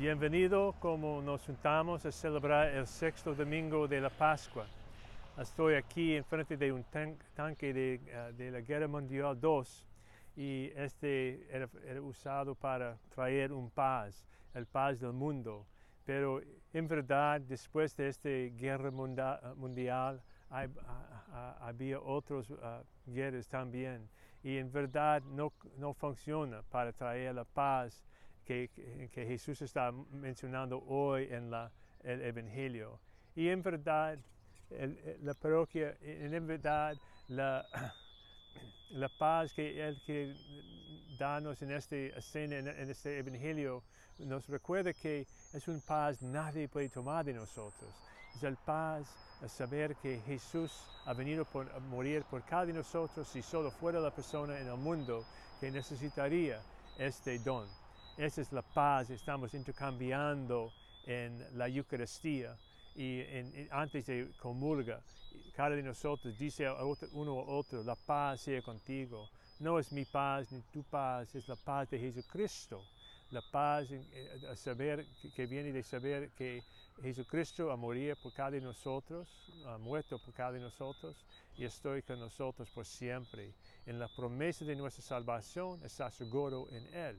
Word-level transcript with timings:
Bienvenido 0.00 0.74
como 0.80 1.20
nos 1.20 1.44
juntamos 1.44 2.06
a 2.06 2.10
celebrar 2.10 2.68
el 2.68 2.86
sexto 2.86 3.34
domingo 3.34 3.86
de 3.86 4.00
la 4.00 4.08
Pascua. 4.08 4.64
Estoy 5.36 5.74
aquí 5.74 6.16
enfrente 6.16 6.56
de 6.56 6.72
un 6.72 6.84
tan- 6.84 7.18
tanque 7.34 7.74
de, 7.74 8.00
eh, 8.06 8.32
de 8.34 8.50
la 8.50 8.62
Guerra 8.62 8.88
Mundial 8.88 9.38
II 9.42 9.62
y 10.36 10.72
este 10.74 11.46
era, 11.54 11.68
usado 12.00 12.54
para 12.54 12.96
traer 13.14 13.52
un 13.52 13.68
paz, 13.68 14.24
el 14.54 14.64
paz 14.64 14.98
del 15.00 15.12
mundo. 15.12 15.66
Pero 16.06 16.40
en 16.72 16.88
verdad, 16.88 17.42
después 17.42 17.94
de 17.94 18.08
esta 18.08 18.30
guerra 18.30 18.90
munda- 18.90 19.52
mundial, 19.54 20.22
había 21.60 22.00
otras 22.00 22.50
ah, 22.62 22.80
guerras 23.04 23.46
también. 23.48 24.08
Y 24.42 24.56
en 24.56 24.72
verdad 24.72 25.22
no, 25.24 25.52
no 25.76 25.92
funciona 25.92 26.62
para 26.70 26.90
traer 26.90 27.34
la 27.34 27.44
paz 27.44 28.02
que, 28.50 29.08
que- 29.14 29.26
Jesús 29.26 29.62
está 29.62 29.92
mencionando 29.92 30.82
hoy 30.88 31.28
en 31.30 31.50
la, 31.50 31.70
el 32.02 32.20
Evangelio. 32.22 32.98
Y 33.36 33.48
en 33.48 33.62
verdad, 33.62 34.18
el- 34.70 34.98
el- 34.98 35.24
la 35.24 35.34
parroquia, 35.34 35.96
en 36.02 36.46
verdad, 36.46 36.96
la, 37.28 37.64
la 38.90 39.08
paz 39.08 39.52
que 39.52 39.80
Él 39.86 39.96
quiere 40.04 40.34
darnos 41.18 41.62
en 41.62 41.70
esta 41.70 41.96
escena, 41.96 42.58
en, 42.58 42.66
en 42.68 42.90
este 42.90 43.18
Evangelio, 43.18 43.82
nos 44.18 44.48
recuerda 44.48 44.92
que 44.92 45.26
es 45.52 45.68
un 45.68 45.80
paz 45.80 46.20
nadie 46.22 46.68
puede 46.68 46.88
tomar 46.88 47.24
de 47.24 47.32
nosotros. 47.32 47.88
Es 48.34 48.42
el 48.42 48.56
paz 48.56 49.06
a 49.42 49.48
saber 49.48 49.94
que 49.96 50.18
Jesús 50.26 50.72
ha 51.06 51.12
venido 51.14 51.44
por, 51.44 51.70
a 51.70 51.78
morir 51.78 52.24
por 52.24 52.42
cada 52.42 52.66
de 52.66 52.72
nosotros 52.72 53.28
si 53.28 53.42
solo 53.42 53.70
fuera 53.70 54.00
la 54.00 54.10
persona 54.10 54.58
en 54.58 54.66
el 54.66 54.76
mundo 54.76 55.24
que 55.60 55.70
necesitaría 55.70 56.60
este 56.98 57.38
don. 57.38 57.66
Esa 58.16 58.42
es 58.42 58.52
la 58.52 58.62
paz 58.62 59.10
estamos 59.10 59.54
intercambiando 59.54 60.72
en 61.06 61.46
la 61.56 61.68
Eucaristía 61.68 62.56
y 62.94 63.20
en- 63.20 63.54
en- 63.56 63.68
antes 63.70 64.06
de 64.06 64.30
comulga. 64.38 65.00
Cada 65.54 65.76
de 65.76 65.82
nosotros 65.82 66.36
dice 66.38 66.66
a 66.66 66.74
otro- 66.84 67.08
uno 67.12 67.32
a 67.40 67.44
otro, 67.44 67.82
la 67.82 67.94
paz 67.96 68.42
sea 68.42 68.60
contigo. 68.62 69.28
No 69.60 69.78
es 69.78 69.92
mi 69.92 70.04
paz 70.04 70.50
ni 70.52 70.60
tu 70.72 70.82
paz, 70.82 71.34
es 71.34 71.48
la 71.48 71.56
paz 71.56 71.88
de 71.90 71.98
Jesucristo. 71.98 72.82
La 73.30 73.42
paz 73.42 73.86
eh, 73.90 74.52
saber, 74.56 75.06
que, 75.22 75.30
que 75.32 75.46
viene 75.46 75.72
de 75.72 75.82
saber 75.82 76.30
que 76.30 76.62
Jesucristo 77.00 77.70
ha 77.70 77.76
morido 77.76 78.16
por 78.16 78.32
cada 78.32 78.50
de 78.50 78.60
nosotros, 78.60 79.28
ha 79.66 79.78
muerto 79.78 80.18
por 80.18 80.34
cada 80.34 80.52
de 80.52 80.60
nosotros 80.60 81.16
y 81.56 81.64
estoy 81.64 82.02
con 82.02 82.18
nosotros 82.18 82.68
por 82.70 82.84
siempre. 82.84 83.52
En 83.86 83.98
la 83.98 84.08
promesa 84.08 84.64
de 84.64 84.74
nuestra 84.76 85.02
salvación 85.02 85.80
está 85.84 86.10
seguro 86.10 86.68
en 86.70 86.84
Él. 86.94 87.16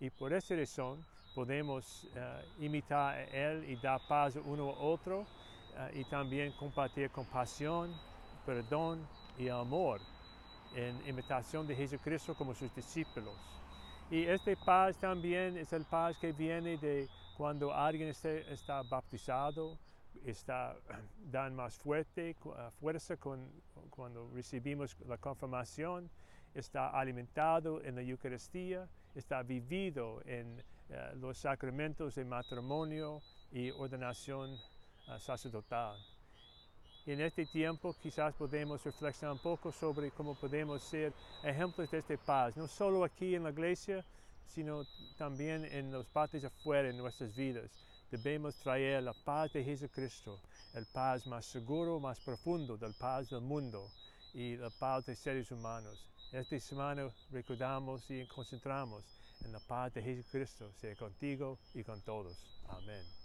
Y 0.00 0.10
por 0.10 0.32
esa 0.32 0.54
razón 0.56 1.04
podemos 1.34 2.06
eh, 2.14 2.44
imitar 2.60 3.14
a 3.14 3.24
Él 3.24 3.64
y 3.68 3.76
dar 3.76 4.00
paz 4.08 4.36
uno 4.36 4.70
a 4.70 4.78
otro 4.78 5.26
eh, 5.76 6.00
y 6.00 6.04
también 6.04 6.52
compartir 6.52 7.10
compasión, 7.10 7.94
perdón 8.46 9.06
y 9.38 9.48
amor 9.48 10.00
en 10.74 11.06
imitación 11.06 11.66
de 11.66 11.74
Jesucristo 11.76 12.34
como 12.34 12.54
sus 12.54 12.74
discípulos. 12.74 13.34
Y 14.10 14.24
este 14.24 14.56
paz 14.56 14.96
también 14.96 15.56
es 15.56 15.72
el 15.72 15.84
paz 15.84 16.16
que 16.18 16.32
viene 16.32 16.76
de 16.78 17.08
cuando 17.36 17.72
alguien 17.72 18.08
está 18.08 18.82
bautizado, 18.82 19.78
está, 20.24 20.76
dan 21.30 21.54
más 21.54 21.76
fuerte, 21.78 22.30
eh, 22.30 22.36
fuerza 22.80 23.16
con- 23.16 23.50
cuando 23.90 24.30
recibimos 24.34 24.96
la 25.06 25.16
confirmación, 25.18 26.10
está 26.54 26.90
alimentado 26.90 27.82
en 27.82 27.94
la 27.94 28.02
Eucaristía, 28.02 28.88
está 29.14 29.42
vivido 29.42 30.22
en 30.24 30.62
eh, 30.88 31.12
los 31.16 31.38
sacramentos 31.38 32.14
de 32.14 32.24
matrimonio 32.24 33.22
y 33.52 33.70
ordenación 33.70 34.50
eh, 34.50 35.18
sacerdotal. 35.18 35.96
En 37.06 37.20
este 37.20 37.46
tiempo 37.46 37.94
quizás 38.02 38.34
podemos 38.34 38.84
reflexionar 38.84 39.32
un 39.32 39.42
poco 39.42 39.72
sobre 39.72 40.10
cómo 40.10 40.34
podemos 40.34 40.82
ser 40.82 41.12
ejemplos 41.42 41.90
de 41.90 41.98
esta 41.98 42.16
paz, 42.16 42.56
no 42.56 42.68
solo 42.68 43.04
aquí 43.04 43.34
en 43.34 43.44
la 43.44 43.50
iglesia, 43.50 44.04
sino 44.46 44.84
también 45.16 45.64
en 45.64 45.92
los 45.92 46.06
partes 46.06 46.44
afuera 46.44 46.90
en 46.90 46.98
nuestras 46.98 47.34
vidas. 47.34 47.70
Debemos 48.10 48.56
traer 48.56 49.02
la 49.02 49.12
paz 49.12 49.52
de 49.52 49.62
Jesucristo, 49.62 50.40
el 50.74 50.84
paz 50.86 51.26
más 51.26 51.46
seguro, 51.46 52.00
más 52.00 52.18
profundo 52.20 52.76
del 52.76 52.94
paz 52.94 53.30
del 53.30 53.40
mundo 53.40 53.88
y 54.34 54.56
la 54.56 54.70
paz 54.70 55.06
de 55.06 55.14
seres 55.14 55.50
humanos. 55.52 56.06
Esta 56.32 56.60
semana 56.60 57.10
recordamos 57.32 58.08
y 58.08 58.24
concentramos 58.28 59.04
en 59.44 59.50
la 59.50 59.58
paz 59.58 59.92
de 59.94 60.00
Jesucristo, 60.00 60.72
sea 60.80 60.94
contigo 60.94 61.58
y 61.74 61.82
con 61.82 62.00
todos. 62.02 62.36
Amén. 62.68 63.19